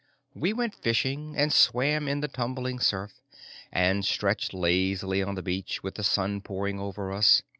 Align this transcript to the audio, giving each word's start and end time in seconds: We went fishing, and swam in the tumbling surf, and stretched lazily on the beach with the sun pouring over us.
We 0.33 0.51
went 0.51 0.73
fishing, 0.73 1.35
and 1.37 1.53
swam 1.53 2.07
in 2.07 2.21
the 2.21 2.27
tumbling 2.27 2.79
surf, 2.79 3.11
and 3.71 4.03
stretched 4.03 4.51
lazily 4.51 5.21
on 5.21 5.35
the 5.35 5.43
beach 5.43 5.83
with 5.83 5.93
the 5.93 6.03
sun 6.03 6.41
pouring 6.41 6.79
over 6.79 7.11
us. 7.11 7.43